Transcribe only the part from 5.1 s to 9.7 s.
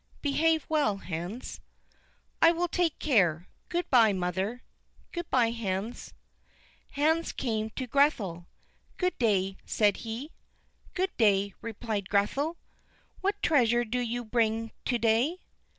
"Good by, Hans." Hans came to Grethel. "Good day,"